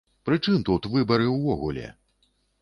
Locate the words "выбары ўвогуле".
0.95-1.85